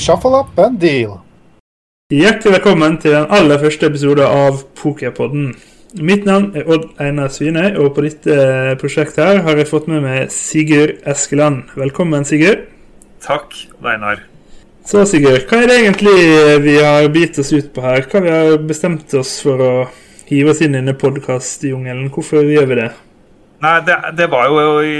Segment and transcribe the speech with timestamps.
[0.00, 1.18] Shuffle up and deal.
[2.10, 5.50] Hjertelig velkommen til den aller første episode av Pokerpodden.
[6.00, 8.38] Mitt navn er Odd Einar Svinøy, og på dette
[8.80, 11.74] prosjektet her har jeg fått med meg Sigurd Eskeland.
[11.76, 12.64] Velkommen, Sigurd.
[13.20, 13.52] Takk,
[13.84, 14.24] Einar.
[14.88, 16.16] Så, Sigurd, hva er det egentlig
[16.64, 18.08] vi har bitt oss ut på her?
[18.08, 19.72] Hva vi har bestemt oss for å
[20.32, 22.08] hive oss inn i denne podkastjungelen?
[22.08, 22.88] Hvorfor gjør vi det?
[23.60, 24.96] Nei, det, det var jo i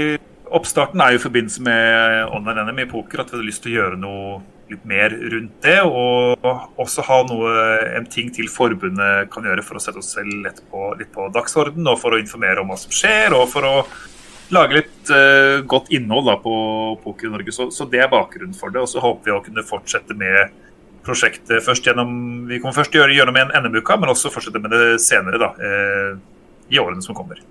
[0.51, 3.71] Oppstarten er jo i forbindelse med online NM i poker at vi hadde lyst til
[3.71, 5.77] å gjøre noe litt mer rundt det.
[5.85, 7.51] Og også ha noe,
[7.97, 11.27] en ting til forbundet kan gjøre for å sette oss selv litt på, litt på
[11.35, 11.87] dagsorden.
[11.91, 13.75] Og for å informere om hva som skjer, og for å
[14.51, 16.55] lage litt uh, godt innhold da, på
[17.03, 17.53] Poker Norge.
[17.55, 18.83] Så, så, det er bakgrunnen for det.
[18.83, 20.59] Og så håper vi å kunne fortsette med
[21.01, 22.11] prosjektet først gjennom
[22.45, 26.13] Vi kommer først gjøre gjennom en NM-uka, men også fortsette med det senere da, uh,
[26.71, 27.41] i årene som kommer.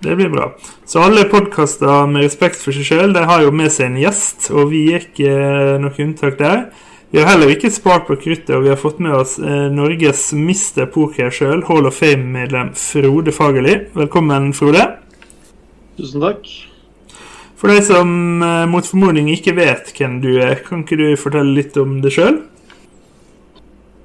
[0.00, 0.52] Det blir bra.
[0.86, 4.70] Så alle podkaster med respekt for seg sjøl har jo med seg en gjest, og
[4.70, 6.68] vi er ikke eh, noe unntak der.
[7.10, 10.28] Vi har heller ikke spart på kruttet, og vi har fått med oss eh, Norges
[10.38, 13.74] mister poker sjøl, Hall of Fame-medlem Frode Fagerli.
[13.96, 14.86] Velkommen, Frode.
[15.98, 16.46] Tusen takk.
[17.58, 18.14] For de som
[18.46, 22.14] eh, mot formodning ikke vet hvem du er, kan ikke du fortelle litt om deg
[22.14, 22.42] sjøl?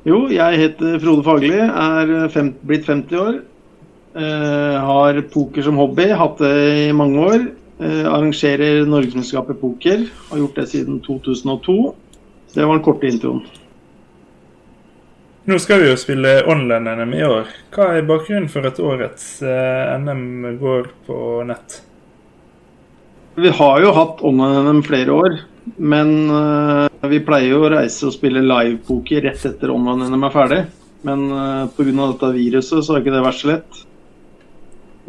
[0.09, 3.43] Jo, jeg heter Frode Fagerli, er fem, blitt 50 år.
[4.13, 6.53] Uh, har poker som hobby, hatt det
[6.85, 7.45] i mange år.
[7.81, 10.03] Uh, arrangerer norgesmesterskapet i poker.
[10.29, 11.77] Har gjort det siden 2002.
[12.53, 13.41] Det var den korte introen.
[15.49, 17.49] Nå skal vi jo spille online-NM i år.
[17.73, 21.17] Hva er bakgrunnen for at årets uh, NM går på
[21.49, 21.81] nett?
[23.41, 25.41] Vi har jo hatt online-NM flere år.
[25.79, 26.09] Men
[27.07, 30.59] vi pleier jo å reise og spille live-poker rett etter online-NM er ferdig.
[31.07, 31.91] Men uh, pga.
[32.11, 33.81] dette viruset så har ikke det vært så lett.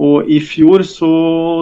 [0.03, 1.11] Og i fjor så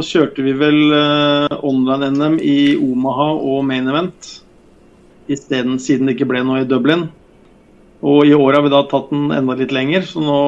[0.06, 4.38] kjørte vi vel uh, online-NM i Omaha og Main Event
[5.33, 7.10] isteden, siden det ikke ble noe i Dublin.
[8.03, 10.38] Og i år har vi da tatt den enda litt lenger, så nå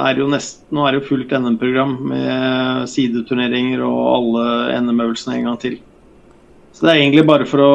[0.00, 4.46] er det jo, nest, er det jo fullt NM-program med sideturneringer og alle
[4.86, 5.76] NM-øvelsene en gang til.
[6.72, 7.74] Så det er egentlig bare for å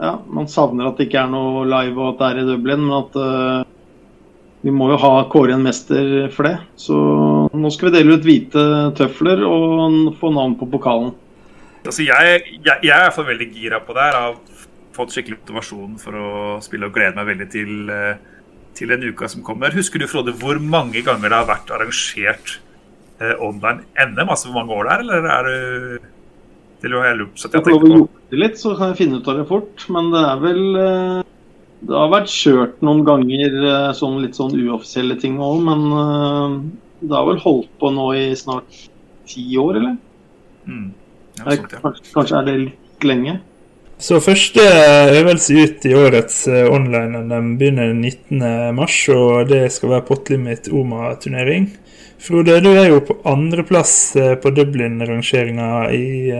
[0.00, 2.86] Ja, man savner at det ikke er noe live og at det er i Dublin,
[2.86, 3.66] men at uh,
[4.64, 6.54] vi må jo ha kåre en mester for det.
[6.80, 6.96] Så
[7.52, 8.62] nå skal vi dele ut hvite
[8.98, 11.12] tøfler og få navn på pokalen.
[11.80, 14.18] Altså jeg, jeg, jeg er iallfall veldig gira på det her.
[14.20, 14.66] Har
[14.96, 16.30] fått skikkelig motivasjon for å
[16.64, 18.20] spille og gleder meg veldig til, eh,
[18.76, 19.74] til den uka som kommer.
[19.74, 22.58] Husker du Frode, hvor mange ganger det har vært arrangert
[23.20, 24.26] eh, online NM?
[24.28, 26.10] Altså hvor mange år det er, eller er det
[26.80, 27.00] til å
[27.36, 29.84] så jeg får lov å jobbe litt, så kan jeg finne ut av det fort.
[29.92, 31.18] Men det er vel eh,
[31.80, 35.84] det har vært kjørt noen ganger eh, sånn litt sånn uoffisielle ting òg, men
[37.00, 38.80] det har vel holdt på nå i snart
[39.30, 39.96] ti år, eller?
[40.66, 40.90] Mm.
[41.38, 41.78] Ja, sånt, ja.
[41.82, 43.38] kanskje, kanskje, er det litt lenge?
[44.00, 44.64] Så første
[45.20, 51.68] øvelse ut i årets uh, online den begynner 19.3, og det skal være Potlimit Oma-turnering.
[52.20, 56.32] Frode, du er jo på andreplass uh, på Dublin-rangeringa i,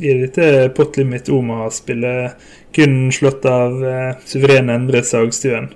[0.00, 2.36] i dette Potlimit Oma-spillet
[2.74, 5.68] kun slått av suverene suveren Endre Sagstuen.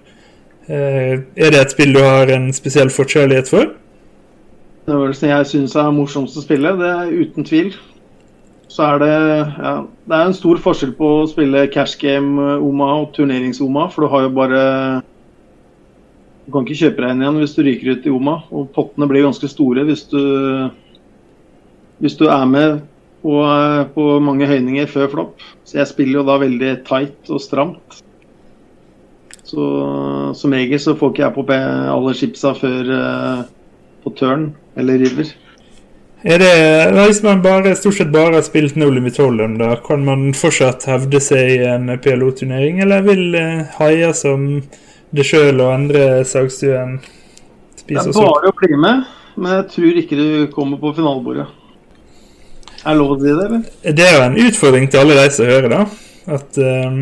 [0.69, 3.71] Er det et spill du har en spesiell forkjærlighet for?
[4.89, 7.75] Øvelsen jeg syns er morsomst å spille, det er uten tvil.
[8.69, 9.73] Så er det ja,
[10.09, 14.27] Det er en stor forskjell på å spille cash game-OMA og turnerings-OMA, for du har
[14.27, 14.63] jo bare
[16.47, 19.09] Du kan ikke kjøpe deg inn igjen hvis du ryker ut i OMA, og pottene
[19.11, 20.21] blir ganske store hvis du
[21.99, 22.79] hvis du er med
[23.27, 25.47] og eh, på mange høyninger før flopp.
[25.67, 27.99] Så jeg spiller jo da veldig tight og stramt.
[29.49, 29.65] Så
[30.39, 33.47] som regel så får ikke jeg på alle chipsa før uh,
[34.05, 35.35] på turn eller river.
[36.23, 40.03] Er det, Hvis man bare, stort sett bare har spilt No Limit Hold'em, da kan
[40.05, 44.49] man fortsatt hevde seg i en PLO-turnering, eller vil uh, haier som
[45.15, 46.99] det sjøl og andre Sagstuen
[47.79, 48.19] spise oss opp?
[48.19, 49.07] Det er bare å bli med,
[49.37, 51.47] men jeg tror ikke du kommer på finalebordet.
[52.83, 53.63] Er det lov å si det, eller?
[54.01, 55.85] Det er jo en utfordring til alle de som hører, da.
[56.39, 56.99] At um,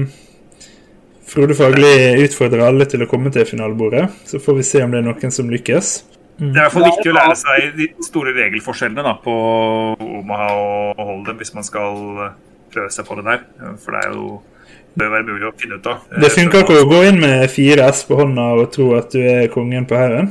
[1.26, 4.04] Frode Fagli utfordrer alle til å komme til finalebordet.
[4.28, 5.96] Så får vi se om det er noen som lykkes.
[6.36, 6.50] Mm.
[6.52, 9.36] Det er i hvert fall viktig å lære seg de store regelforskjellene da, på
[10.04, 11.96] Omaha og Holden hvis man skal
[12.74, 13.46] prøve seg på det der.
[13.80, 14.28] For det er jo
[14.96, 16.04] bør være mulig å finne ut av.
[16.20, 19.20] Det funker ikke å gå inn med fire S på hånda og tro at du
[19.20, 20.30] er kongen på hæren?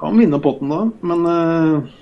[0.00, 1.96] Kan vinne potten da, men uh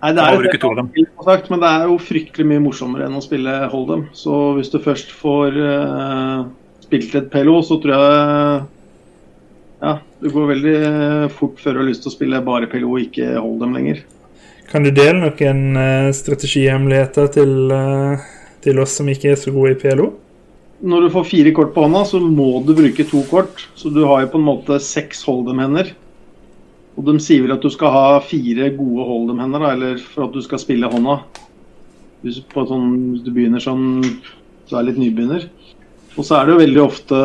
[0.00, 3.52] Nei, det er, det, sagt, men det er jo fryktelig mye morsommere enn å spille
[3.68, 4.06] Hold'em.
[4.16, 6.46] Så hvis du først får uh,
[6.80, 8.62] spilt et PLO, så tror jeg
[9.80, 10.78] ja, du går veldig
[11.36, 14.02] fort før du har lyst til å spille bare PLO og ikke holde dem lenger.
[14.70, 18.26] Kan du dele noen uh, strategihemmeligheter til, uh,
[18.62, 20.12] til, oss som ikke er så gode i PLO?
[20.80, 23.66] når du får fire kort på hånda, så må du bruke to kort.
[23.76, 25.92] Så du har jo på en måte seks hold'em-hender.
[26.96, 30.40] Og de sier vel at du skal ha fire gode hold'em-hender, eller for at du
[30.44, 31.18] skal spille hånda.
[32.24, 33.84] Hvis, på sånn, hvis du begynner sånn
[34.70, 35.48] så er litt nybegynner.
[36.18, 37.20] Og så er det jo veldig ofte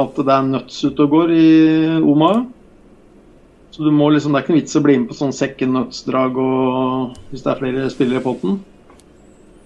[0.00, 1.50] at det er nuts ute og går i
[2.00, 2.30] Oma.
[3.70, 5.76] Så du må liksom, det er ikke noen vits å bli med på sånn second
[5.76, 6.38] nuts-drag
[7.30, 8.56] hvis det er flere spillere i potten.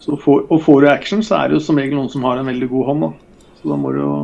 [0.05, 2.41] Så for, og får du action, så er det jo som regel noen som har
[2.41, 3.06] en veldig god hånd.
[3.06, 3.47] da.
[3.61, 4.17] Så da må du jo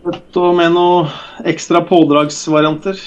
[0.00, 1.10] og med noen
[1.48, 3.00] ekstra pådragsvarianter.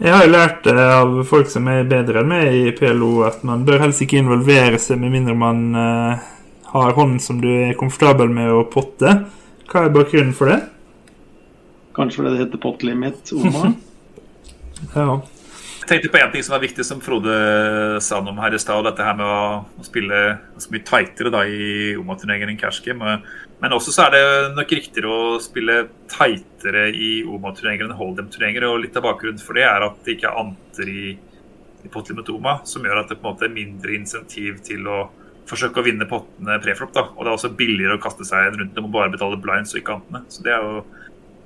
[0.00, 3.42] Jeg har jo lært det av folk som er bedre enn meg i PLO, at
[3.44, 6.22] man bør helst ikke involvere seg med mindre man uh,
[6.72, 9.16] har hånd som du er komfortabel med å potte.
[9.70, 10.60] Hva er bakgrunnen for det?
[11.96, 13.72] Kanskje fordi det heter pottlimit, Oma?
[14.94, 15.20] ja.
[15.80, 17.34] Jeg tenkte på en ting som var viktig, som Frode
[18.04, 18.84] sa noe om her i stad.
[18.86, 20.20] Dette her med å, spille
[20.62, 23.16] så mye tightere da, i Oma-turneringer enn cash game.
[23.60, 24.22] Men også så er det
[24.54, 25.80] nok riktigere å spille
[26.12, 28.68] tightere i Oma-turneringer enn Hold'em-turneringer.
[28.70, 31.08] Og litt av bakgrunnen for det er at det ikke er anter i,
[31.82, 35.00] i Potlimit Oma, som gjør at det på en måte er mindre insentiv til å
[35.50, 36.94] forsøke å vinne pottene preflop.
[36.96, 39.74] da, Og det er også billigere å kaste seg rundt dem og bare betale blinds
[39.74, 40.24] og ikke antene.
[40.32, 40.82] Så det er jo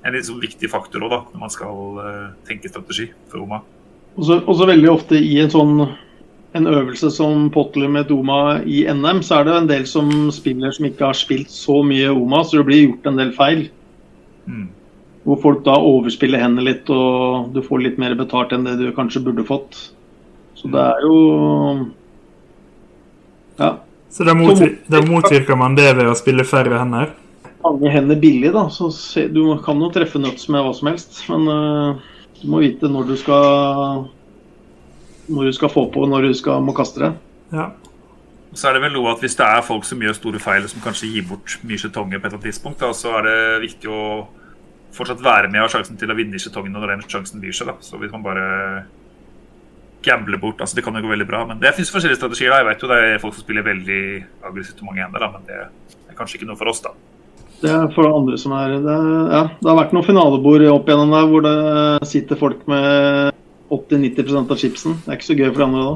[0.05, 3.63] en litt sånn viktig faktor også, da, når man skal uh, tenke strategi for Oma.
[4.15, 5.79] Også, også veldig ofte i en sånn
[6.55, 10.71] en øvelse som Potler med Oma i NM, så er det en del som spiller
[10.71, 13.65] som ikke har spilt så mye Oma, så det blir gjort en del feil.
[14.47, 14.69] Mm.
[15.25, 18.87] Hvor folk da overspiller hendene litt, og du får litt mer betalt enn det du
[18.95, 19.81] kanskje burde fått.
[20.55, 21.17] Så det er jo
[23.59, 23.75] Ja.
[24.09, 27.13] Så da, motvir da motvirker man det ved å spille færre hender?
[27.65, 28.67] Mange hender billig, da.
[28.71, 31.23] Så se, du kan jo treffe nuts med hva som helst.
[31.31, 34.05] Men uh, du må vite når du skal
[35.25, 37.11] Når du skal få på, når du skal, må kaste det.
[37.55, 37.71] Ja.
[38.55, 40.83] Så er det vel noe at Hvis det er folk som gjør store feil, som
[40.83, 43.91] kanskje gir bort mye skjetonger på et eller annet tidspunkt, da, så er det viktig
[43.91, 44.03] å
[44.95, 47.67] fortsatt være med og ha sjansen til å vinne skjetongene når den sjansen byr seg.
[47.71, 47.75] Da.
[47.83, 48.45] Så hvis man bare
[50.05, 50.61] gamble bort.
[50.61, 51.43] altså Det kan jo gå veldig bra.
[51.49, 52.53] Men det fins forskjellige strategier.
[52.53, 54.01] da, Jeg vet jo det er folk som spiller veldig
[54.45, 56.93] aggressivt og mange hender, da, men det er kanskje ikke noe for oss, da.
[57.61, 58.95] Det er for andre som er det,
[59.31, 63.31] ja, det har vært noen finalebord opp igjennom der hvor det sitter folk med
[63.71, 64.97] 80-90% av chipsen.
[65.05, 65.95] Det er ikke så gøy for andre da.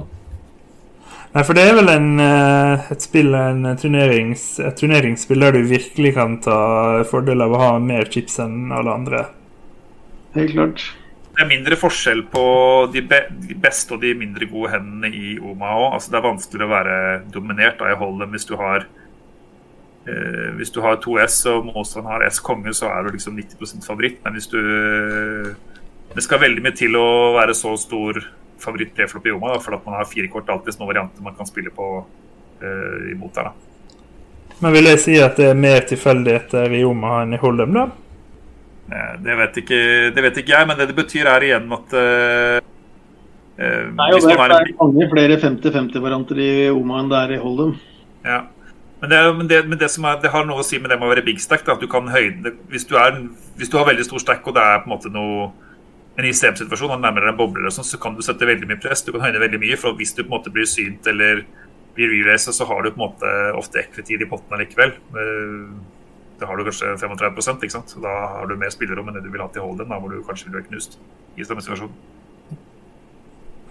[1.30, 5.68] Nei, for det er vel en, eh, et spill, en turnerings, et turneringsspill der du
[5.70, 9.28] virkelig kan ta fordel av å ha mer chips enn alle andre.
[10.34, 10.88] Helt klart
[11.40, 12.42] det er mindre forskjell på
[12.92, 15.86] de, be de, beste og de mindre gode hendene i Oma òg.
[15.96, 16.96] Altså, det er vanskeligere å være
[17.32, 22.26] dominert av i Hold'em hvis du har eh, hvis du har 2S og motstanderen har
[22.28, 24.20] S konge, så er du liksom 90% favoritt.
[24.26, 24.60] Men hvis du
[26.10, 27.08] Det skal veldig mye til å
[27.38, 28.18] være så stor
[28.60, 31.38] favoritt preflop i Oma, da, for at man har fire kort alltid små varianter man
[31.38, 31.88] kan spille på
[32.60, 33.48] eh, imot der.
[33.48, 34.58] da.
[34.60, 37.88] Men vil jeg si at det er mer tilfeldigheter i Oma enn i Hold'em, da?
[38.90, 39.80] Eh, det vet, ikke,
[40.16, 42.60] det vet ikke jeg, men det det betyr er igjen at uh,
[43.60, 44.70] Nei, og det er, en...
[44.80, 47.74] mange flere 50-50-varianter i Oma enn det er i Hold'em.
[48.24, 48.46] Ja.
[49.02, 51.10] Men, det, men, det, men det, er, det, har noe å si med det med
[51.10, 51.66] å være big stack.
[51.68, 53.20] Da, at du kan høyde, hvis, du er,
[53.60, 55.50] hvis du har veldig stor stack og det er på en måte noe
[56.20, 59.04] en ICM-situasjon og nærmere en boble, sånn, så kan du sette veldig mye press.
[59.04, 59.78] Du kan høyne veldig mye.
[59.80, 61.46] for Hvis du på en måte blir synt eller
[61.96, 64.96] blir re-racet, så har du på en måte ofte equity i pottene likevel.
[65.16, 65.99] Uh,
[66.40, 67.96] da har du kanskje 35 ikke sant?
[68.04, 70.22] Da har du mer spillerom enn det du vil ha til Holden, da, hvor du
[70.28, 71.00] kanskje ville vært knust
[71.38, 71.92] i samme situasjon.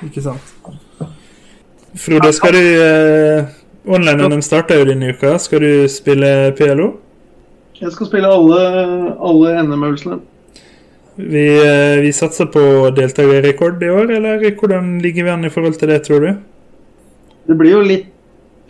[0.07, 0.53] Ikke sant.
[1.99, 3.55] Frode, skal du eh,
[3.89, 5.39] Online-NM starter jo denne uka.
[5.41, 6.93] Skal du spille PLO?
[7.79, 8.61] Jeg skal spille alle,
[9.23, 10.19] alle NM-øvelsene.
[11.19, 12.61] Vi, eh, vi, satser på
[12.95, 16.31] deltakerrekord i år, eller hvordan ligger vi an i forhold til det, tror du?
[17.49, 18.13] Det blir jo litt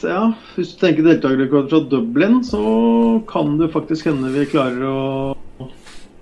[0.07, 2.61] ja, hvis du tenker deltakerrekord fra Dublin, så
[3.31, 5.69] kan det faktisk hende vi klarer å,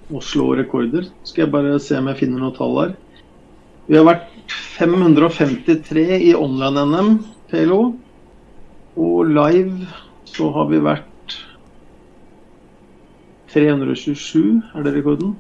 [0.09, 1.09] å slå rekorder.
[1.27, 2.97] Skal jeg bare se om jeg finner noen tall her.
[3.87, 7.13] Vi har vært 553 i online-NM
[7.51, 7.81] PLO.
[8.97, 9.87] Og live
[10.27, 11.37] så har vi vært
[13.53, 15.37] 327, er det rekorden?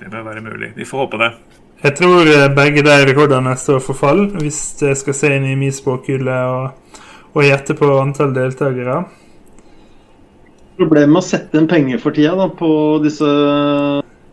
[0.00, 0.72] Det bør være mulig.
[0.76, 1.30] Vi får håpe det.
[1.84, 5.58] Jeg tror eh, begge de rekordene står for fall, hvis jeg skal se inn i
[5.60, 7.02] min spåkule og
[7.36, 9.02] og gjette på antall deltakere.
[10.76, 12.70] Problemet med å sette inn penger for tida da, på
[13.04, 13.28] disse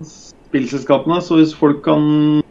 [0.08, 2.42] spillselskapene, så hvis folk kan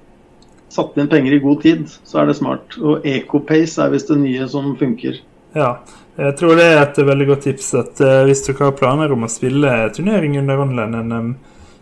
[0.73, 2.77] satt inn penger i god tid, så er det smart.
[2.81, 5.21] Og Ecopace er visst det nye som funker.
[5.57, 5.75] Ja,
[6.17, 9.27] jeg tror det er et veldig godt tips at uh, hvis dere har planer om
[9.27, 11.35] å spille turnering under online, NM,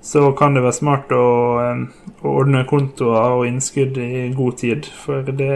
[0.03, 1.25] så kan det være smart å,
[1.63, 1.87] um,
[2.23, 4.91] å ordne kontoer og innskudd i god tid.
[5.05, 5.55] For det,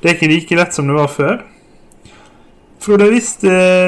[0.00, 1.42] det er ikke like lett som det var før.
[2.84, 3.30] Frode, hvis,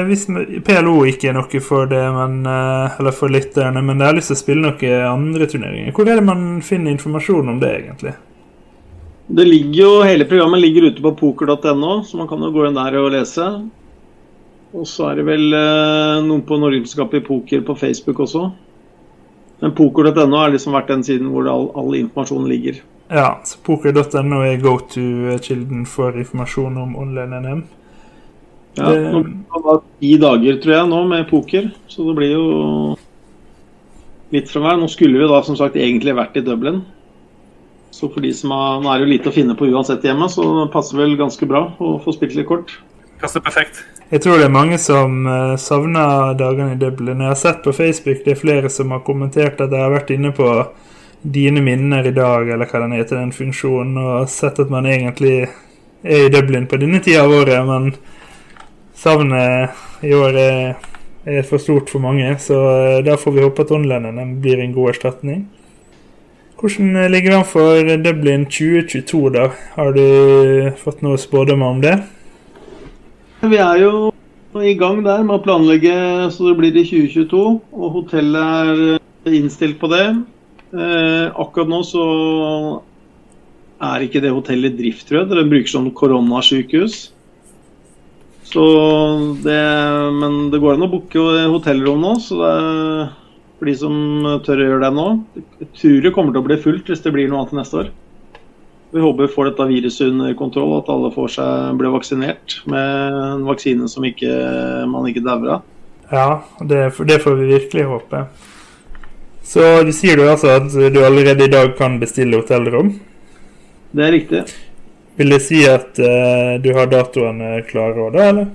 [0.09, 0.25] hvis
[0.65, 4.37] PLO ikke er noe for det, men, eller for lytterne, men det har lyst til
[4.37, 8.15] å spille noen andre turneringer, hvor er det man finner informasjon om det, egentlig?
[9.27, 12.77] Det ligger jo, Hele programmet ligger ute på poker.no, så man kan jo gå inn
[12.77, 13.47] der og lese.
[14.75, 18.45] Og så er det vel eh, noen på Norgesmesterskapet i poker på Facebook også.
[19.63, 22.79] Men poker.no har liksom vært den siden hvor all, all informasjonen ligger.
[23.11, 27.63] Ja, så poker.no er go to-kilden for informasjon om online NM.
[28.77, 31.71] Ja, nå har ti dager, tror jeg, nå med poker.
[31.89, 32.45] Så det blir jo
[34.35, 34.79] litt fra hver.
[34.81, 36.83] Nå skulle vi da som sagt egentlig vært i Dublin.
[37.91, 40.27] Så for de som har, Nå er det jo lite å finne på uansett hjemme,
[40.29, 42.75] så det passer vel ganske bra å få spilt litt kort.
[43.21, 43.79] Passer perfekt.
[44.11, 47.23] Jeg tror det er mange som uh, savner dagene i Dublin.
[47.23, 50.13] Jeg har sett på Facebook det er flere som har kommentert at jeg har vært
[50.13, 50.51] inne på
[51.21, 55.47] dine minner i dag, eller hva den heter, den funksjonen, og sett at man egentlig
[56.05, 57.89] er i Dublin på denne tida av året, men
[58.97, 62.31] savnet i år er, for stort for mange.
[62.41, 65.45] Så uh, da får vi håpe at online blir en god erstatning.
[66.57, 69.49] Hvordan eh, ligger det an for Dublin 2022, da?
[69.75, 71.99] Har du fått noe spådommer om det?
[73.45, 73.91] Vi er jo
[74.57, 75.93] i gang der med å planlegge
[76.33, 77.43] så det blir i 2022.
[77.77, 80.07] Og hotellet er eh, innstilt på det.
[80.73, 82.07] Eh, akkurat nå så
[83.77, 85.29] er ikke det hotellet i drift, tror jeg.
[85.35, 86.97] Det brukes som koronasykehus.
[88.47, 88.65] Så
[89.43, 89.61] det,
[90.15, 93.07] men det går an å booke hotellrom nå, så det er
[93.57, 93.95] for de som
[94.45, 95.07] tør å gjøre det nå.
[95.61, 97.89] Jeg tror det kommer til å bli fullt hvis det blir noe annet neste år.
[98.93, 103.17] Vi håper vi får dette viruset under kontroll, at alle får seg blir vaksinert med
[103.23, 104.31] en vaksine som ikke,
[104.87, 105.65] man ikke dauer av.
[106.07, 106.29] Ja,
[106.61, 108.21] det, det, får vi virkelig håpe.
[109.43, 112.93] Så du sier du altså at du allerede i dag kan bestille hotellrom?
[113.91, 114.45] Det er riktig.
[115.17, 118.49] Vil det si at uh, du har datoene klare òg, da, eller?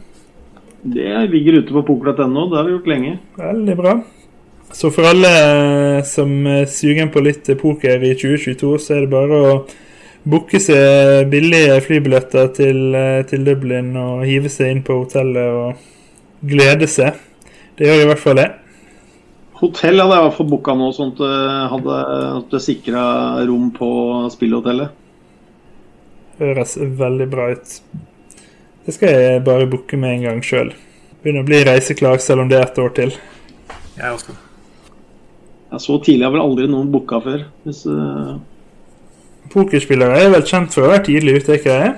[0.83, 2.49] Det ligger ute på poker.no.
[2.51, 3.17] Det har vi gjort lenge.
[3.39, 3.95] Veldig bra.
[4.73, 9.13] Så for alle eh, som er sugen på litt poker i 2022, så er det
[9.13, 9.51] bare å
[10.25, 16.49] booke seg billige flybilletter til, eh, til, Dublin og hive seg inn på hotellet og
[16.49, 17.21] glede seg.
[17.77, 18.49] Det gjør i hvert fall det.
[19.61, 22.01] Hotell hadde jeg i hvert fall booka nå, sånn at jeg hadde
[22.41, 23.05] at sikra
[23.47, 23.93] rom på
[24.33, 25.02] spillhotellet.
[26.41, 27.75] Høres veldig bra ut.
[28.87, 30.73] Det skal jeg bare booke med en gang sjøl.
[31.23, 33.13] Begynner å bli reiseklar selv om det er ett år til.
[33.99, 34.35] Jeg også.
[35.73, 37.45] Ja, så tidlig har vel aldri noen booka før.
[37.67, 38.41] Hvis, uh...
[39.53, 41.93] Pokerspillere er vel kjent for å være tidlig ute, ikke jeg?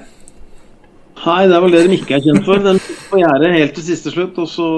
[1.25, 2.61] Nei, det er vel det de ikke er kjent for.
[2.63, 4.39] Den på gjerdet helt til siste slutt.
[4.43, 4.69] Og så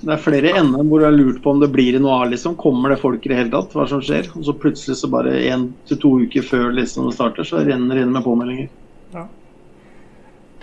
[0.00, 2.54] Det er flere NM hvor du har lurt på om det blir noe av, liksom.
[2.60, 3.74] Kommer det folk i det hele tatt?
[3.76, 4.30] Hva som skjer?
[4.32, 7.98] Og så plutselig, så bare én til to uker før liksom det starter, så renner
[7.98, 8.70] det inn med påmeldinger.
[9.12, 9.26] Ja.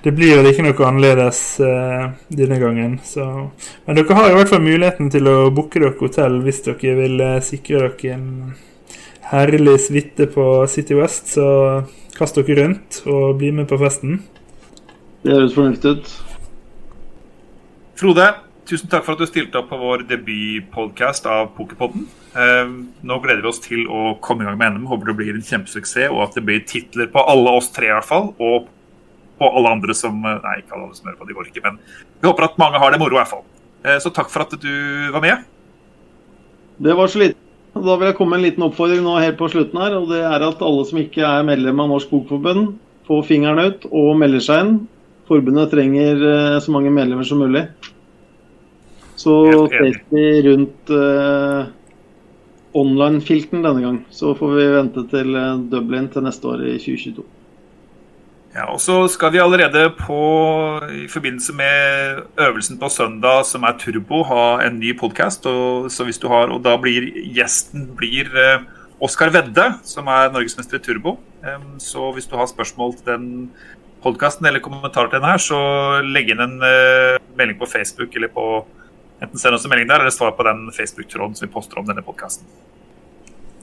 [0.02, 2.98] Det blir vel ikke noe annerledes uh, denne gangen.
[3.06, 3.28] Så.
[3.86, 7.22] Men dere har i hvert fall muligheten til å booke dere hotell hvis dere vil
[7.22, 8.28] uh, sikre dere en
[9.28, 11.36] herlig suite på City West.
[11.36, 11.46] Så
[12.18, 14.24] kast dere rundt og bli med på festen.
[15.22, 16.12] Det høres fornuftig ut.
[17.98, 18.30] Frode,
[18.68, 22.08] tusen takk for at du stilte opp på vår debutpodkast av Pokerpodden.
[22.38, 22.74] Uh,
[23.08, 24.90] nå gleder vi oss til å komme i gang med NM.
[24.92, 27.96] Håper det blir en kjempesuksess, og at det blir titler på alle oss tre i
[27.96, 28.34] hvert fall.
[28.38, 28.74] og
[29.38, 31.78] på alle andre som eh, Nei, ikke alle som hører på, de går ikke, men
[32.22, 33.44] vi håper at mange har det moro, i hvert fall.
[33.84, 34.74] Eh, så takk for at du
[35.14, 35.46] var med.
[36.82, 37.44] Det var så lite.
[37.78, 39.94] Da vil jeg komme med en liten oppfordring nå helt på slutten her.
[40.00, 42.72] og Det er at alle som ikke er medlem av Norsk Bokforbund,
[43.08, 44.74] får fingeren ut og melder seg inn.
[45.30, 47.68] Forbundet trenger eh, så mange medlemmer som mulig.
[49.18, 49.34] Så
[50.14, 51.70] vi rundt uh,
[52.78, 53.98] online-filten denne gang.
[54.14, 55.40] Så får vi vente til
[55.72, 57.26] Dublin til neste år i 2022.
[58.58, 60.20] Ja, og så skal vi allerede på,
[60.90, 65.46] i forbindelse med øvelsen på søndag, som er Turbo, ha en ny podkast.
[65.46, 68.66] Og, og da blir gjesten blir eh,
[69.04, 71.20] Oskar Vedde, som er norgesmester i turbo.
[71.78, 73.28] Så hvis du har spørsmål til den
[74.02, 75.60] podkasten eller kommentarer til den her, så
[76.02, 78.66] legg inn en uh, melding på Facebook eller på
[79.22, 81.88] enten send oss en melding der, eller svar på den Facebook-tråden som vi poster om
[81.88, 82.48] denne podkasten.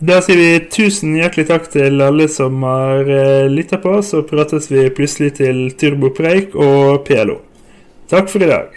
[0.04, 3.94] Da sier vi tusen hjertelig takk til alle som har eh, lytta på.
[4.02, 7.38] Så prates vi plutselig til Turbopreik og PLO.
[8.10, 8.74] Takk for i dag.